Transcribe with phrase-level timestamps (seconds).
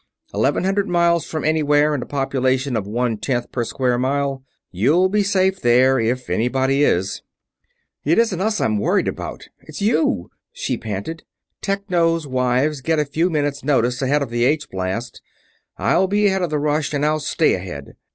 [0.33, 5.09] Eleven hundred miles from anywhere and a population of one tenth per square mile you'll
[5.09, 7.21] be safe there if anybody is."
[8.03, 11.21] "It isn't us I'm worried about it's you!" she panted.
[11.61, 15.21] "Technos' wives get a few minutes' notice ahead of the H blast
[15.77, 17.93] I'll be ahead of the rush and I'll stay ahead.